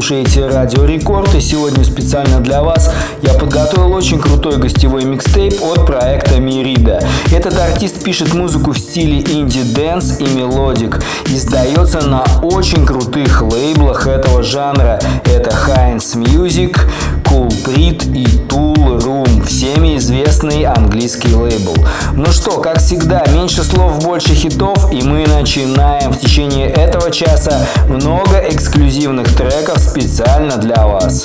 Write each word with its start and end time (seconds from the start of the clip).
Слушаете 0.00 0.46
Радио 0.46 0.84
Рекорд 0.84 1.34
и 1.34 1.40
сегодня 1.40 1.82
специально 1.82 2.38
для 2.38 2.62
вас 2.62 2.88
я 3.20 3.34
подготовил 3.34 3.92
очень 3.94 4.20
крутой 4.20 4.58
гостевой 4.58 5.04
микстейп 5.04 5.54
от 5.60 5.86
проекта 5.86 6.38
Мирида. 6.38 7.00
Этот 7.32 7.58
артист 7.58 8.04
пишет 8.04 8.32
музыку 8.32 8.70
в 8.70 8.78
стиле 8.78 9.18
indie 9.18 9.69
dance 9.69 10.20
и 10.20 10.24
melodic, 10.36 11.02
издается 11.26 12.00
на 12.06 12.22
очень 12.42 12.86
крутых 12.86 13.42
лейблах 13.42 14.06
этого 14.06 14.44
жанра. 14.44 15.00
Это 15.24 15.50
Heinz 15.50 16.14
Music, 16.14 16.78
Cool 17.38 17.48
Breed 17.64 18.16
и 18.16 18.24
Toolroom, 18.48 19.44
всеми 19.44 19.96
известный 19.96 20.64
английский 20.64 21.32
лейбл. 21.32 21.76
Ну 22.14 22.26
что, 22.32 22.60
как 22.60 22.78
всегда, 22.78 23.24
меньше 23.32 23.62
слов, 23.62 24.02
больше 24.02 24.34
хитов 24.34 24.92
и 24.92 25.02
мы 25.02 25.24
начинаем 25.24 26.10
в 26.12 26.18
течение 26.18 26.68
этого 26.68 27.12
часа 27.12 27.64
много 27.86 28.38
эксклюзивных 28.50 29.32
треков 29.36 29.78
специально 29.78 30.56
для 30.56 30.84
вас. 30.84 31.24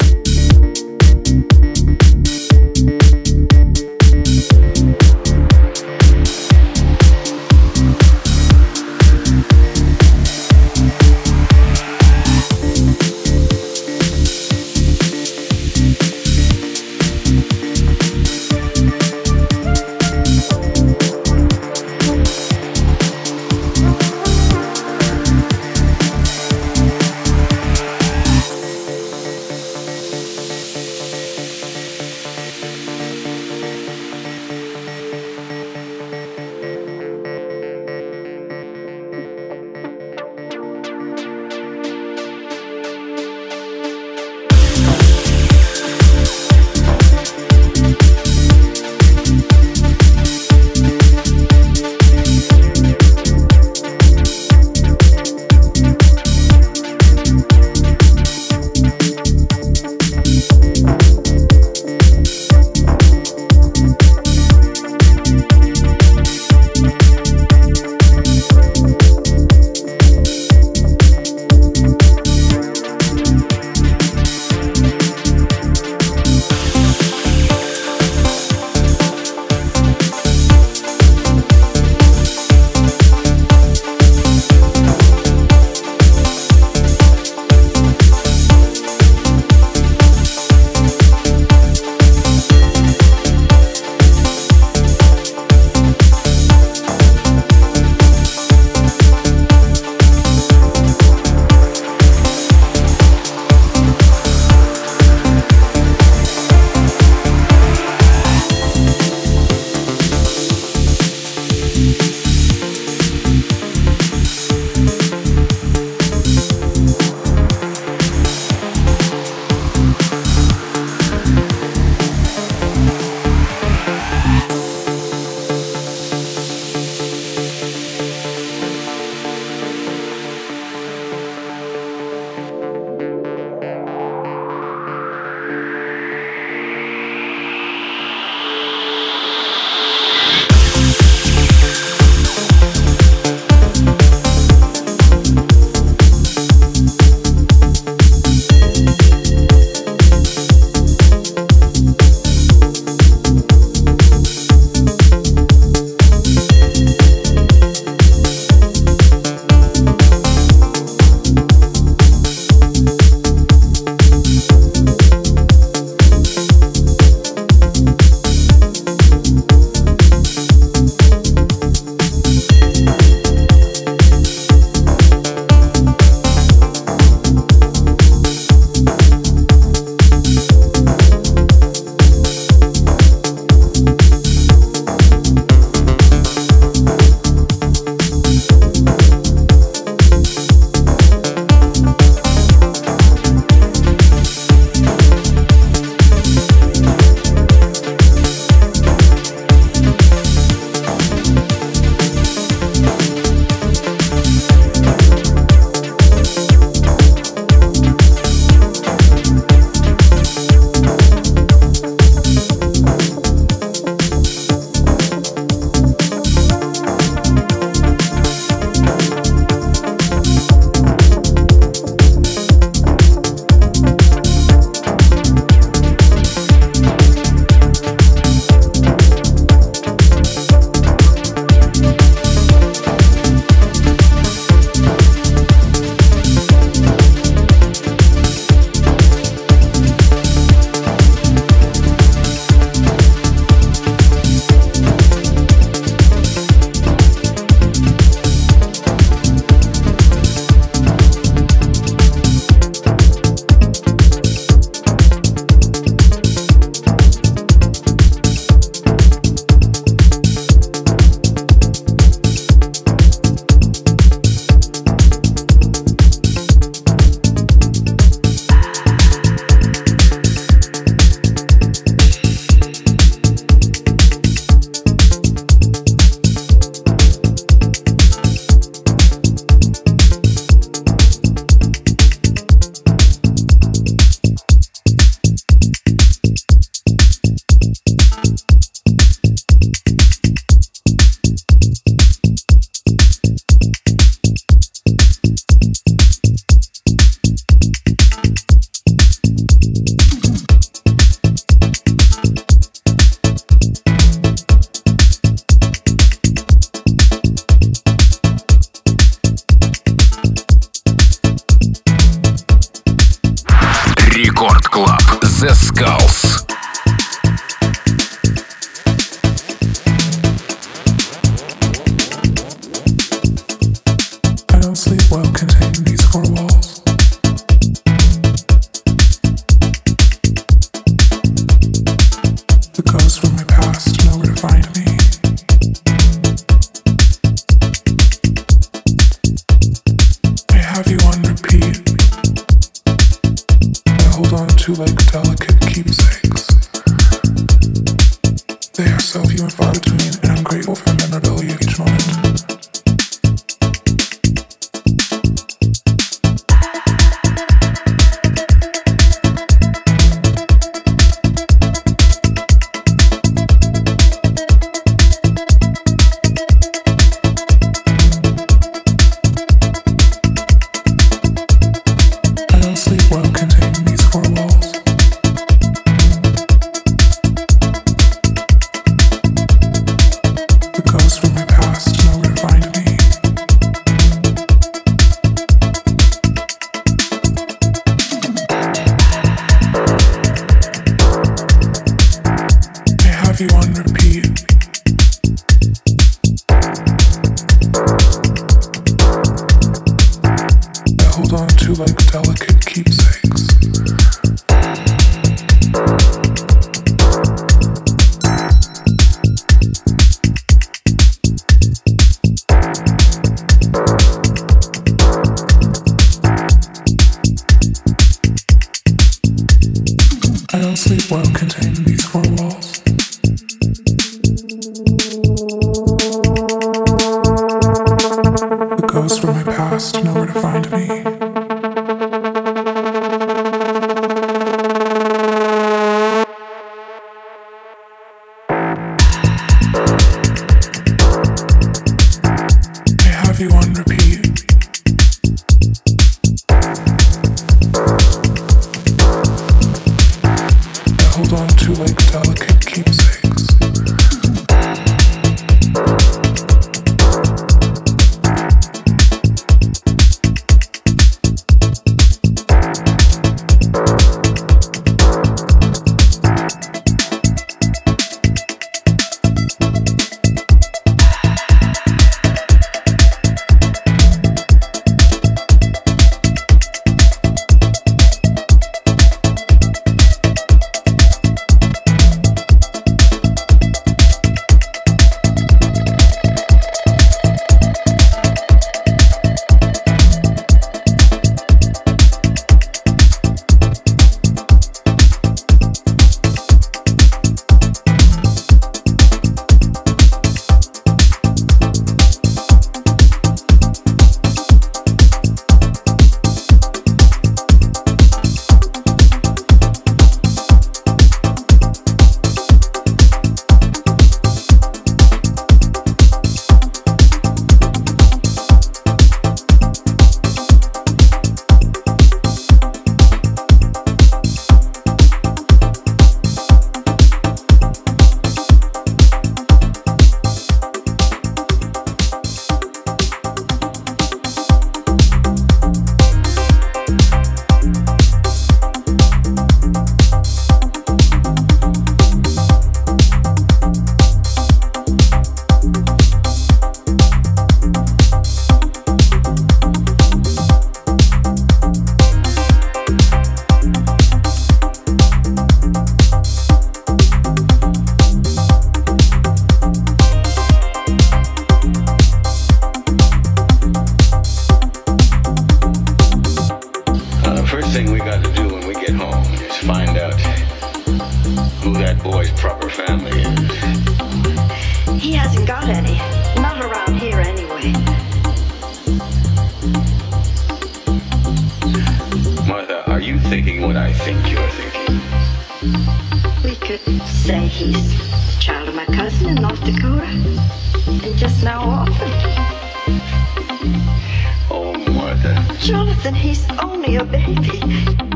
Jonathan, 595.63 596.13
he's 596.13 596.45
only 596.61 596.97
a 596.97 597.05
baby. 597.05 598.12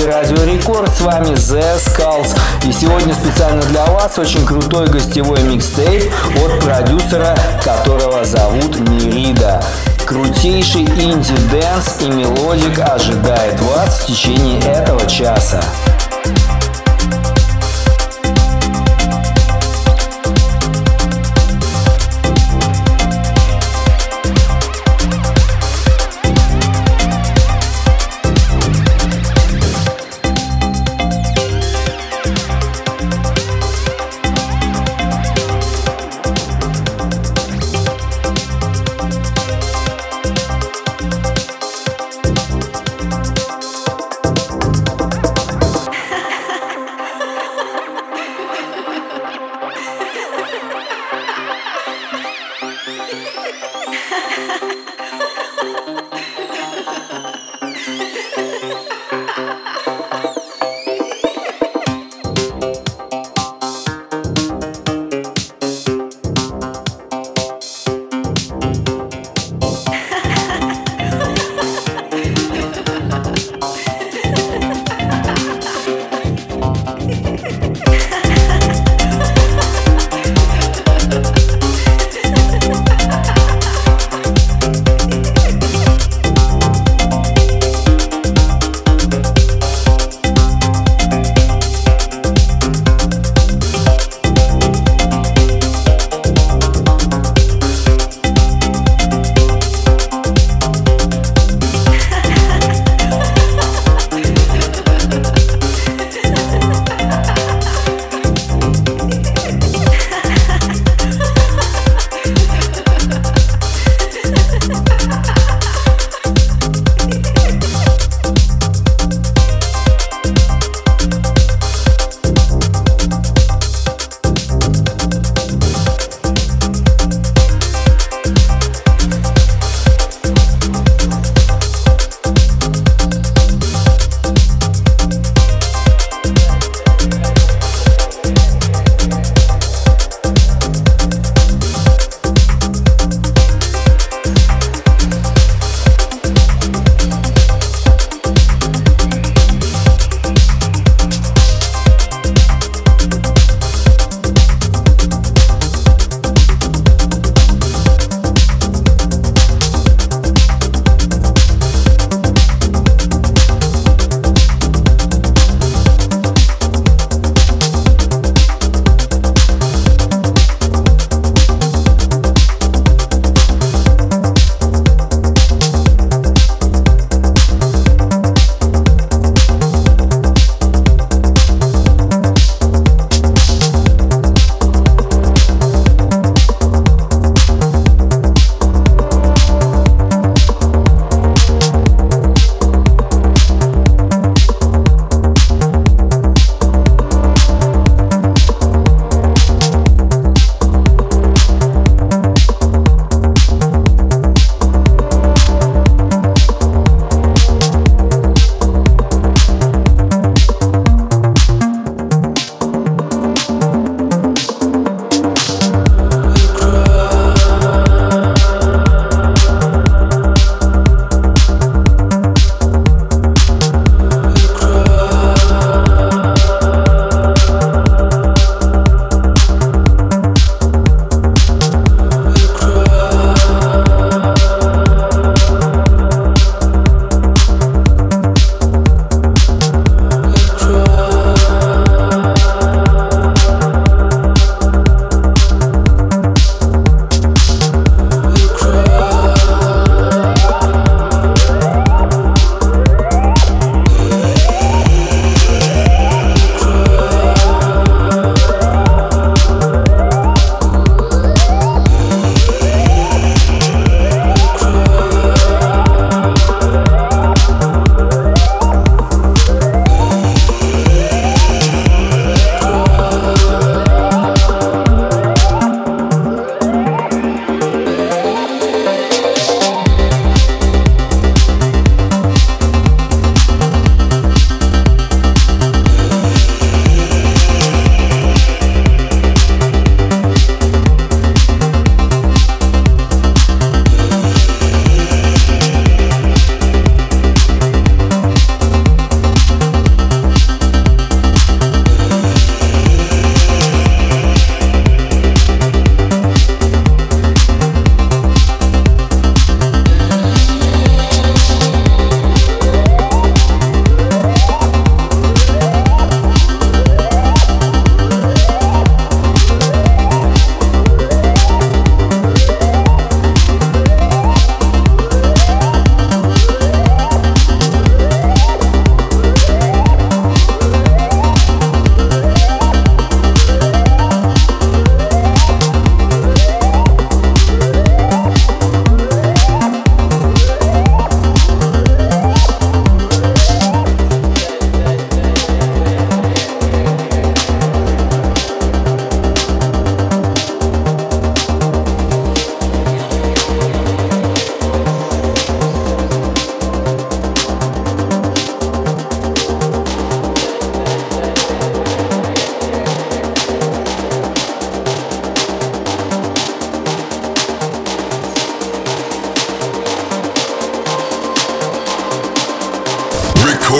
Слушаете 0.00 0.06
Радио 0.06 0.44
Рекорд, 0.44 0.90
с 0.96 1.00
вами 1.00 1.30
The 1.30 1.76
Skulls. 1.76 2.36
И 2.66 2.72
сегодня 2.72 3.14
специально 3.14 3.62
для 3.62 3.84
вас 3.86 4.18
очень 4.18 4.44
крутой 4.44 4.88
гостевой 4.88 5.42
микстейп 5.42 6.12
от 6.36 6.60
продюсера, 6.60 7.36
которого 7.62 8.24
зовут 8.24 8.78
Мирида. 8.88 9.62
Крутейший 10.06 10.84
indie 10.84 11.43
dance 11.43 12.02
и 12.02 12.10
melodic 12.10 12.80
ожидает 12.80 13.60
вас 13.60 14.00
в 14.00 14.06
течение 14.06 14.60
этого 14.60 15.06
часа. 15.06 15.60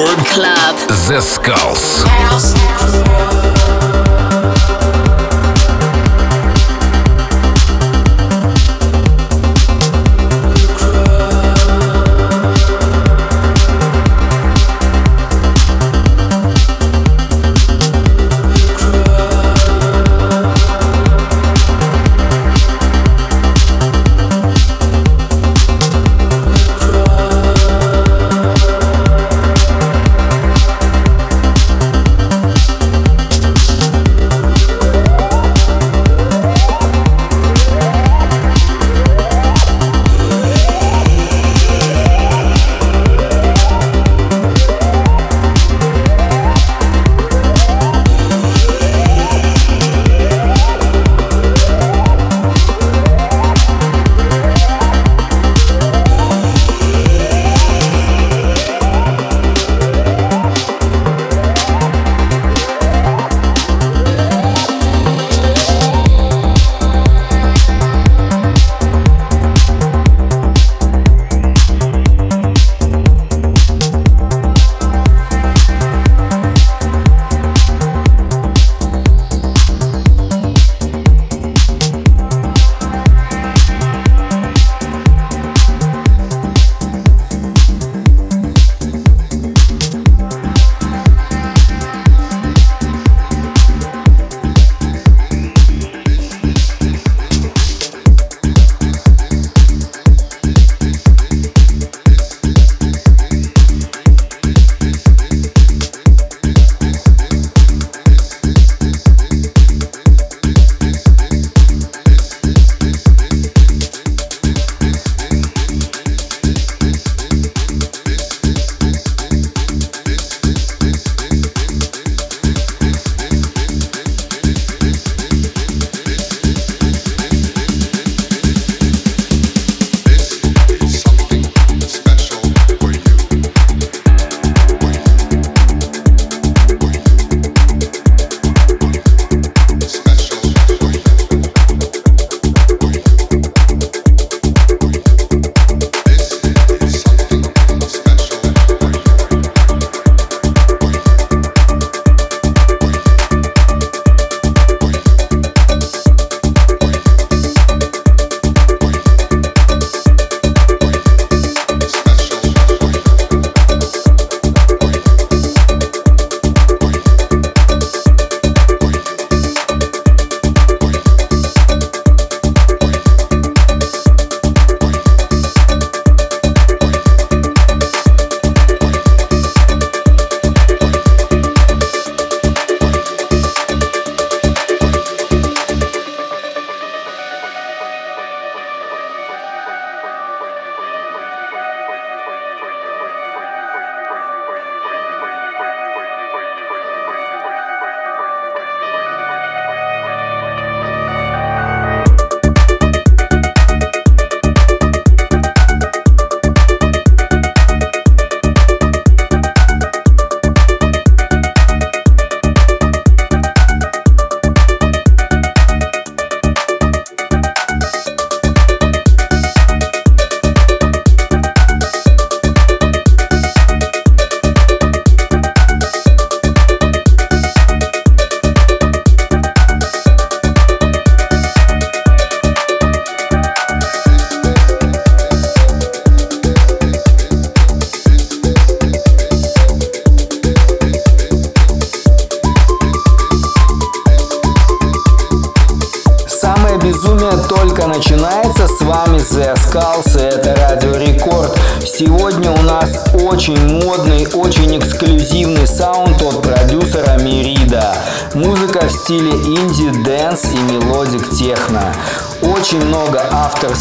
Club. 0.06 0.76
The 1.08 1.20
Skulls. 1.20 2.04
House. 2.04 3.39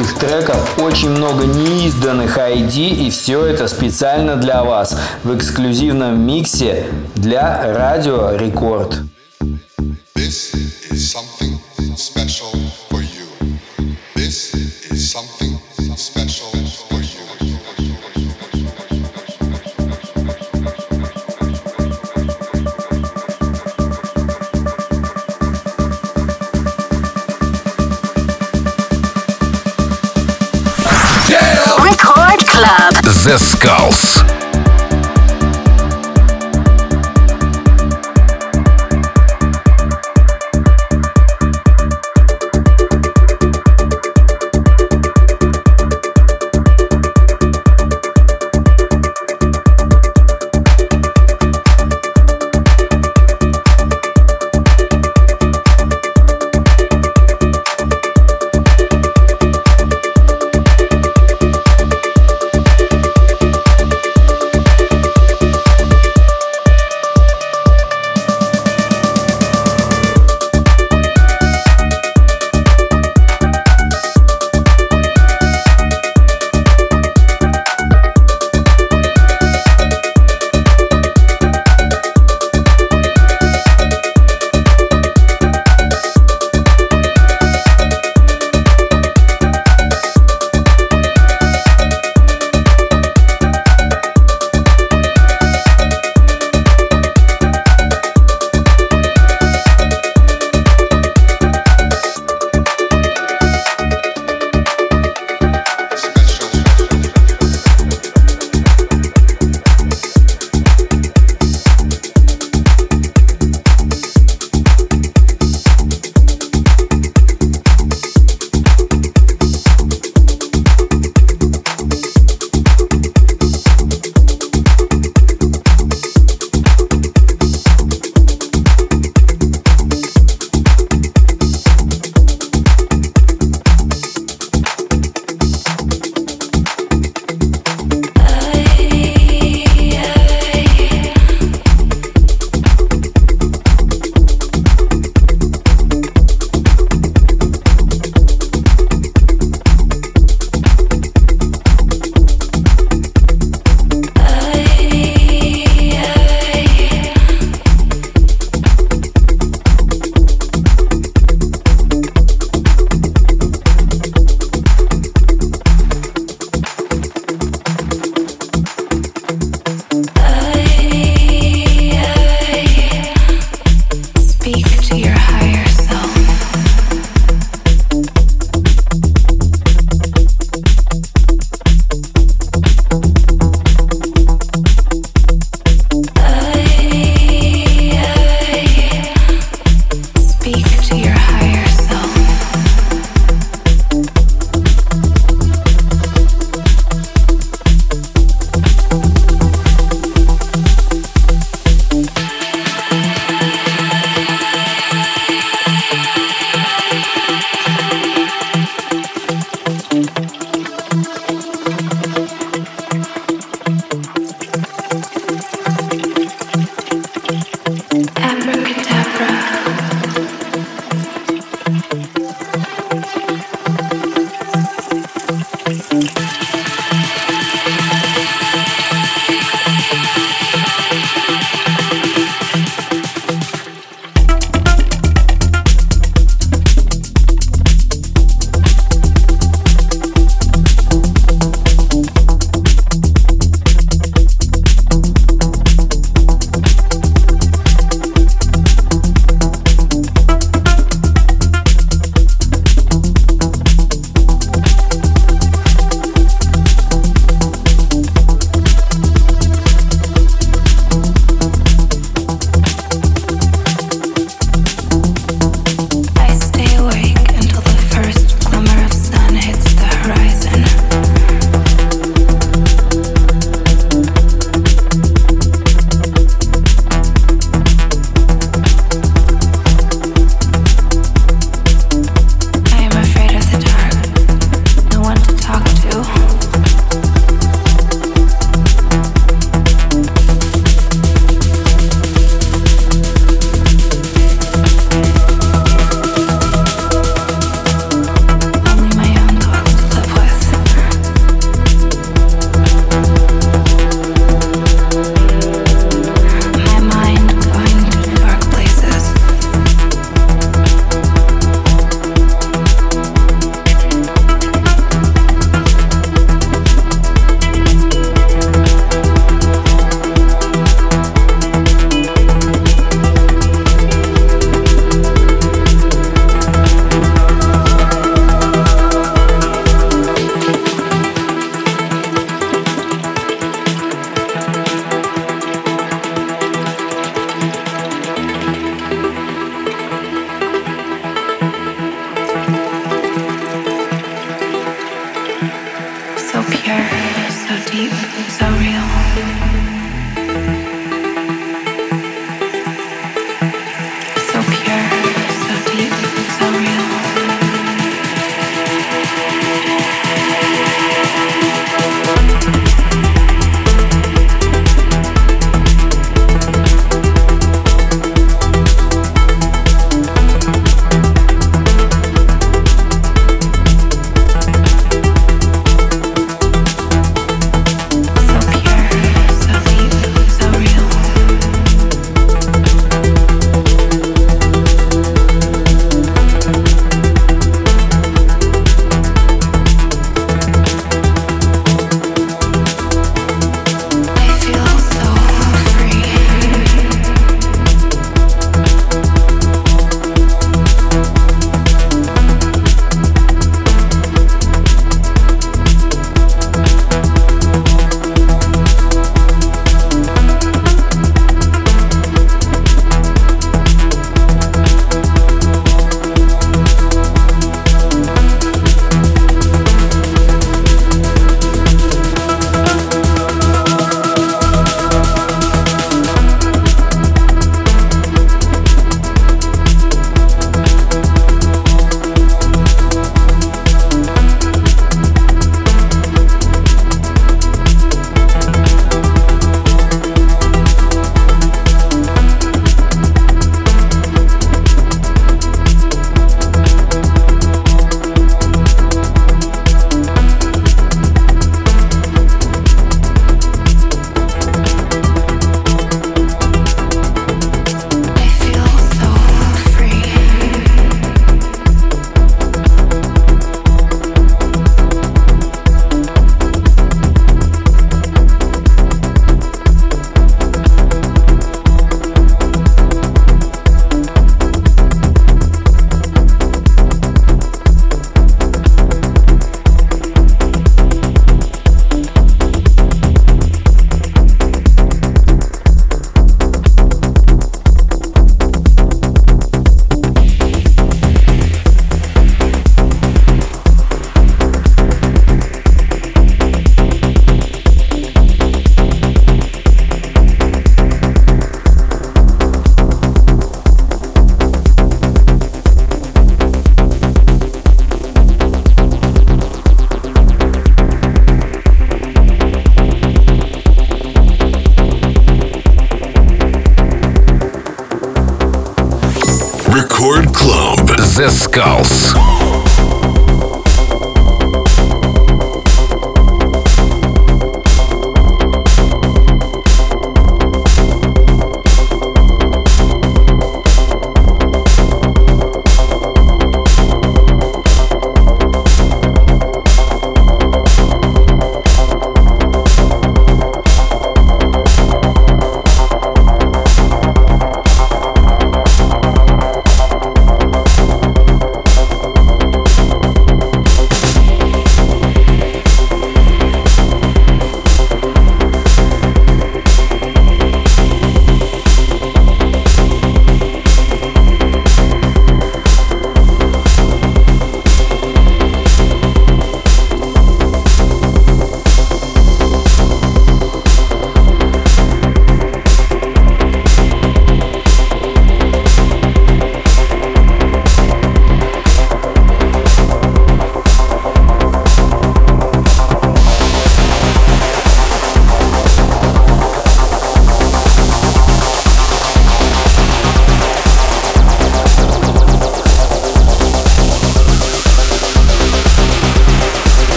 Авторских 0.00 0.18
треков, 0.18 0.78
очень 0.78 1.10
много 1.10 1.44
неизданных 1.44 2.38
ID, 2.38 3.06
и 3.06 3.10
все 3.10 3.44
это 3.44 3.68
специально 3.68 4.36
для 4.36 4.62
вас 4.64 4.98
в 5.24 5.36
эксклюзивном 5.36 6.18
миксе 6.26 6.86
для 7.16 7.74
Радио 7.74 8.34
Рекорд. 8.36 8.98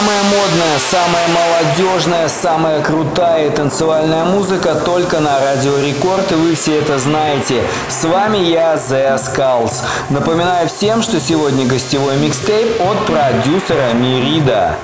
Самая 0.00 0.22
модная, 0.22 0.78
самая 0.78 1.28
молодежная, 1.28 2.28
самая 2.28 2.80
крутая 2.80 3.50
танцевальная 3.50 4.24
музыка 4.24 4.74
только 4.76 5.20
на 5.20 5.38
Радио 5.40 5.76
Рекорд, 5.78 6.32
и 6.32 6.36
вы 6.36 6.54
все 6.54 6.78
это 6.78 6.98
знаете. 6.98 7.62
С 7.90 8.04
вами 8.04 8.38
я, 8.38 8.76
The 8.76 9.18
Skulls. 9.18 9.82
Напоминаю 10.08 10.68
всем, 10.68 11.02
что 11.02 11.20
сегодня 11.20 11.66
гостевой 11.66 12.16
микстейп 12.16 12.80
от 12.80 13.04
продюсера 13.04 13.92
Мирида. 13.92 14.78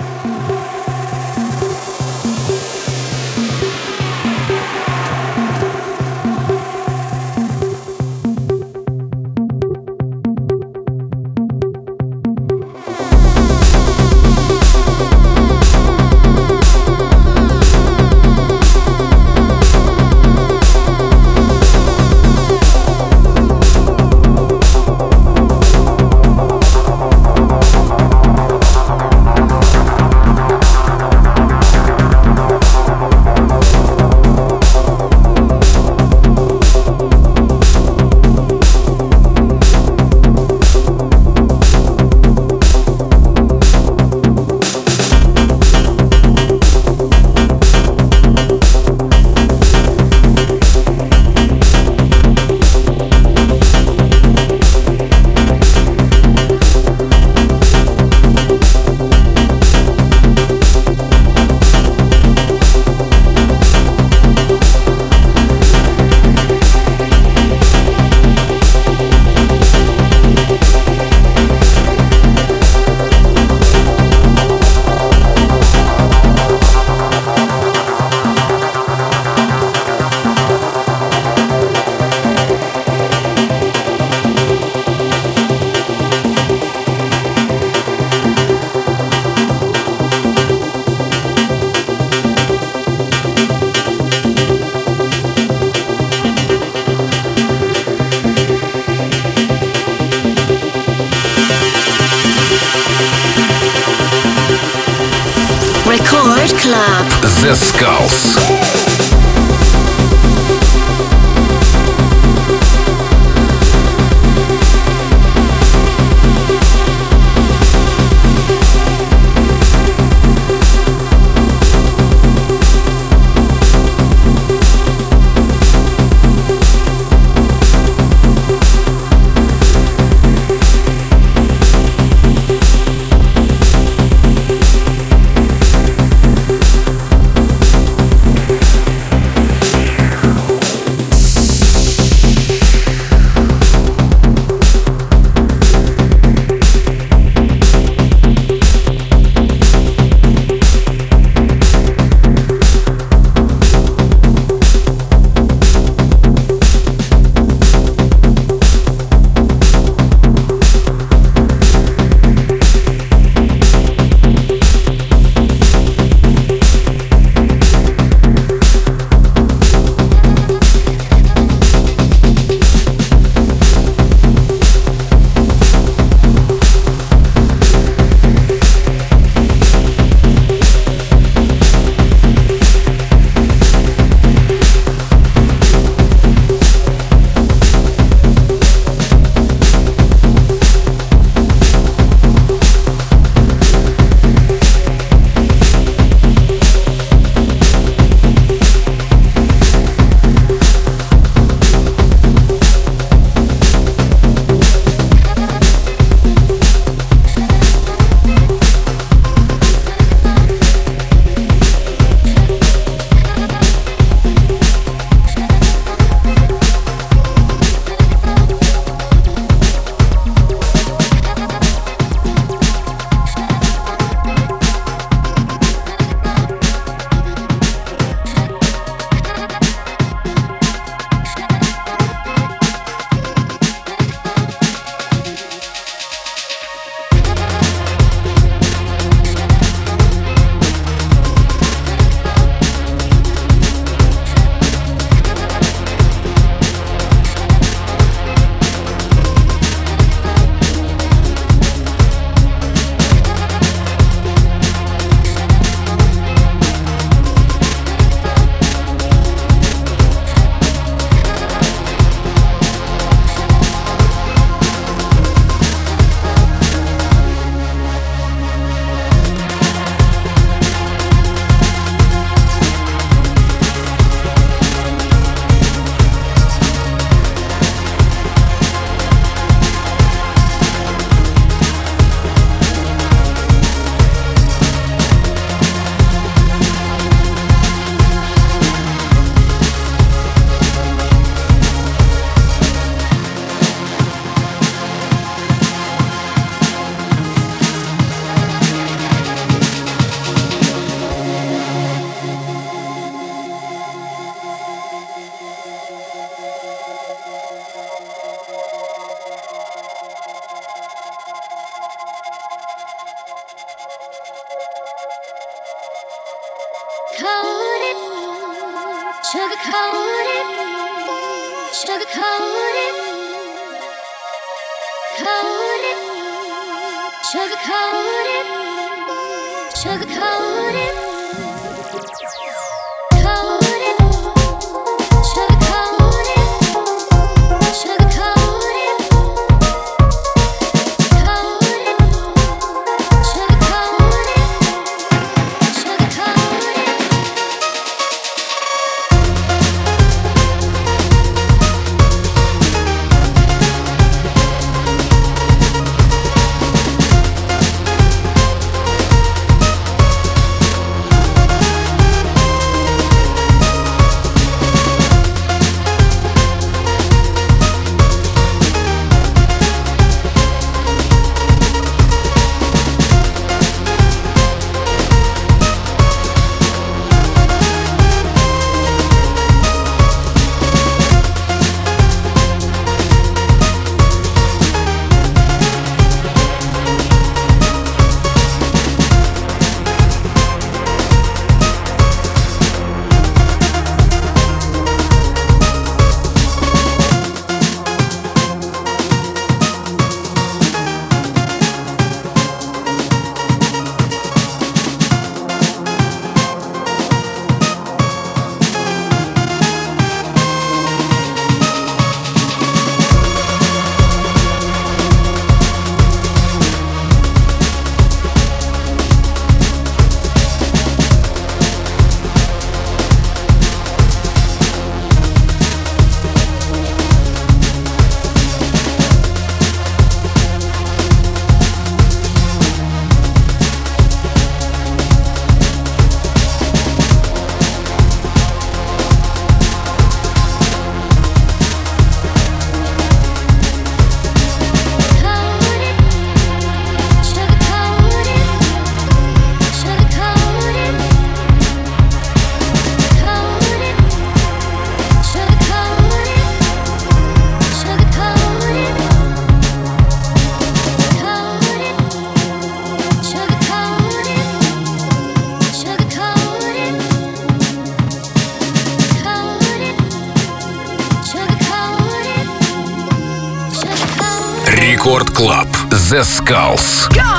The 476.16 476.24
Skulls. 476.24 477.08
Go! 477.08 477.35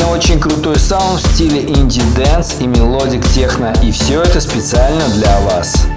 Сегодня 0.00 0.16
очень 0.16 0.40
крутой 0.40 0.78
саунд 0.78 1.20
в 1.20 1.34
стиле 1.34 1.60
indie 1.60 2.10
dance 2.10 2.60
и 2.60 2.66
melodic 2.66 3.22
techno. 3.34 3.74
И 3.82 3.92
все 3.92 4.22
это 4.22 4.40
специально 4.40 5.06
для 5.10 5.38
вас. 5.40 5.89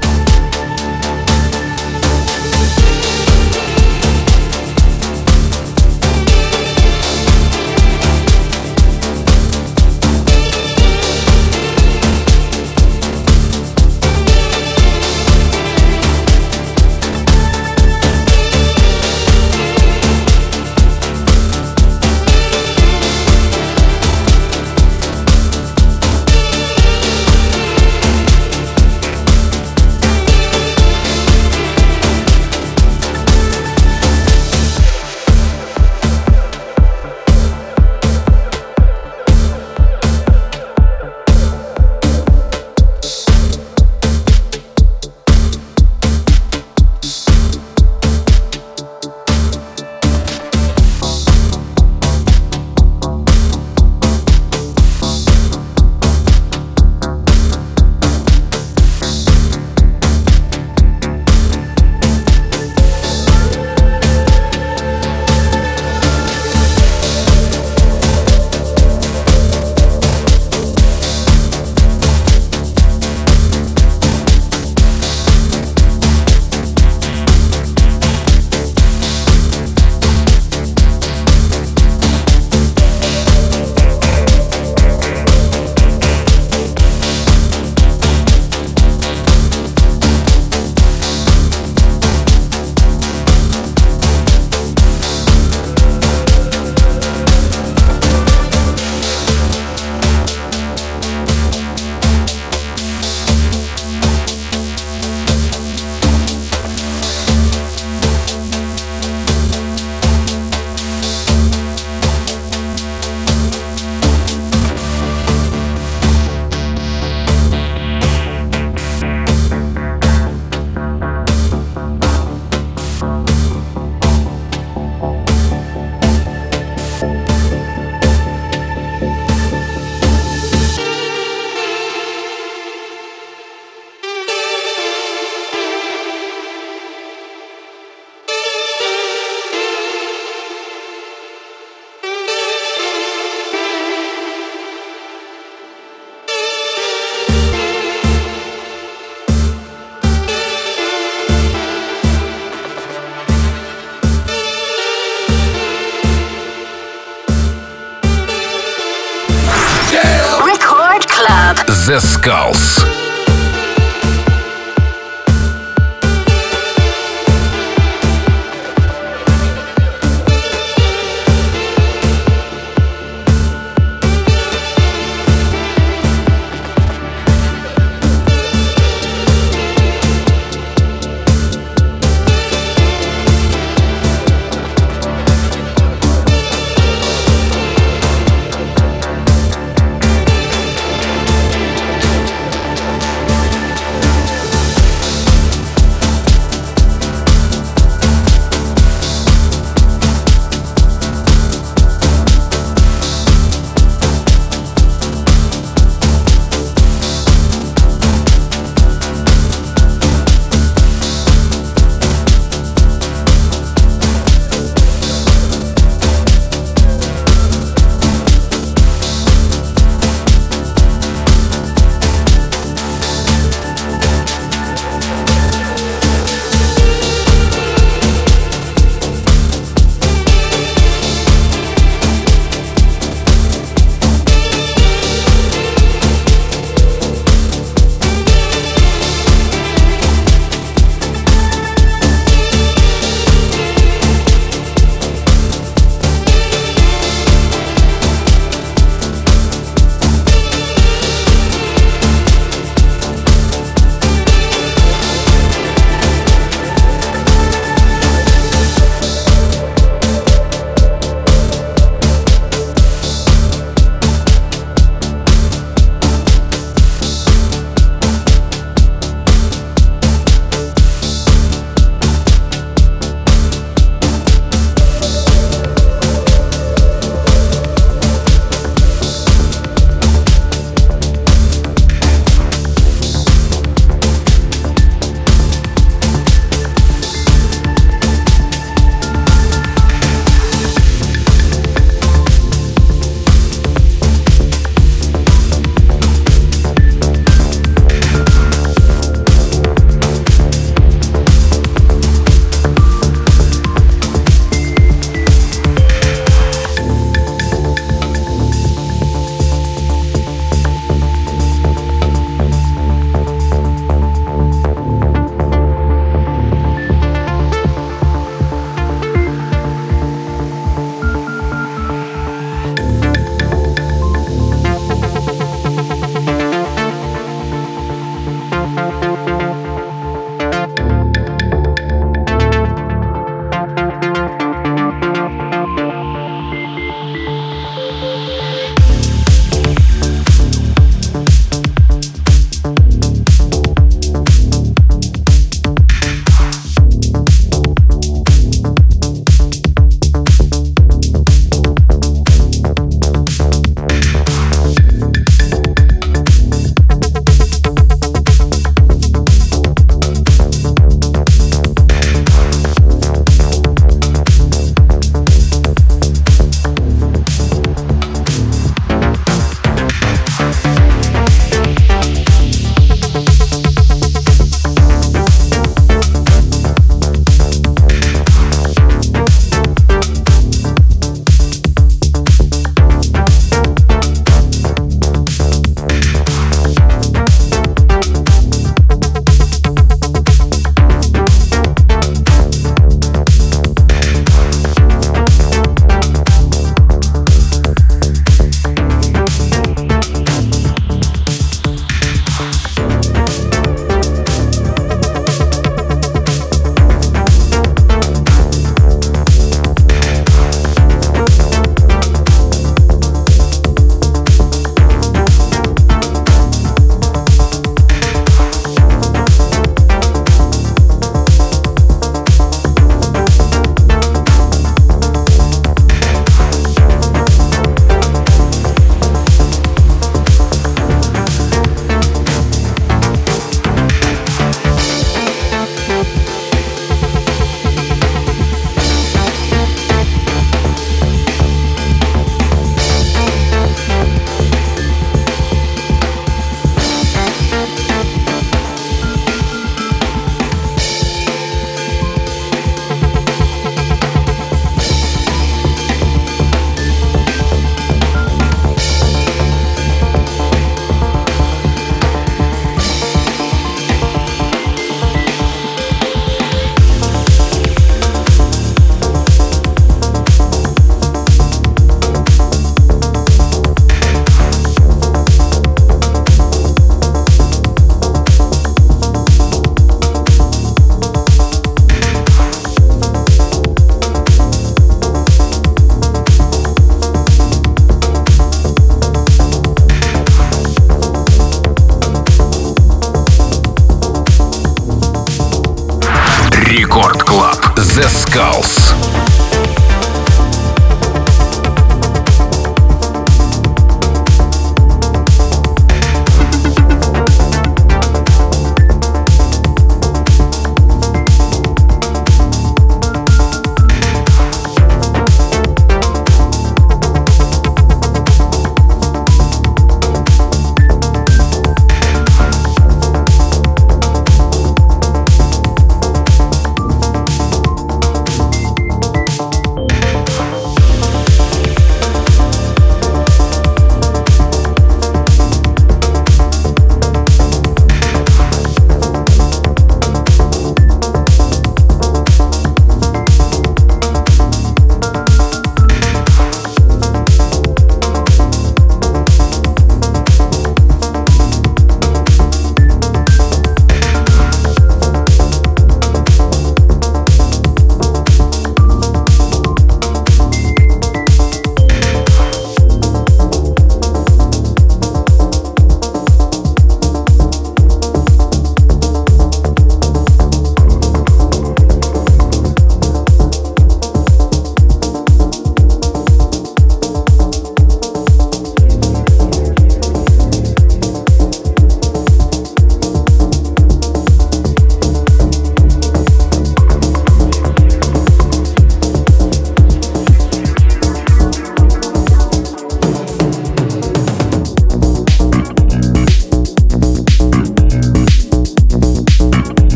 Calls. 162.24 162.63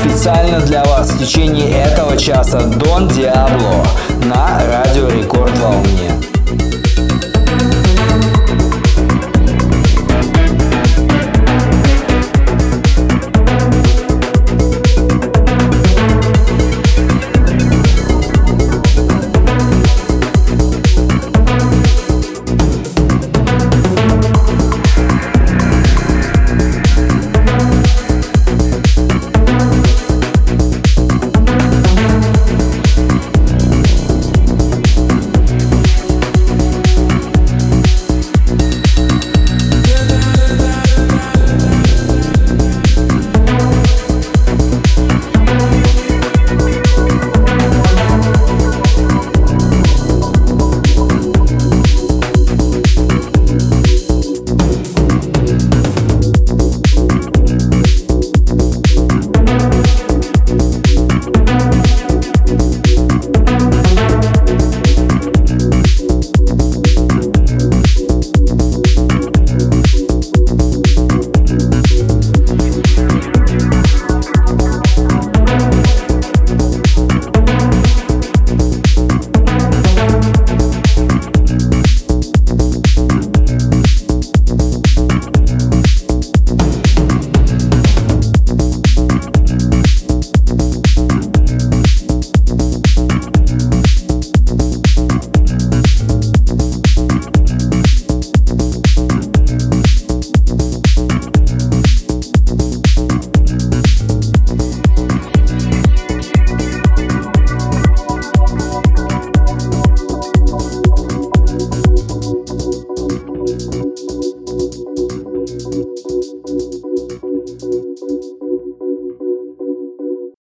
специально 0.00 0.60
для 0.60 0.82
вас 0.84 1.10
в 1.10 1.18
течение 1.18 1.70
этого 1.70 2.16
часа 2.16 2.60
Дон 2.60 3.08
Диабло 3.08 3.84
на 4.24 4.60
радио 4.66 5.08
Рекорд 5.08 5.56
Волне. 5.58 6.09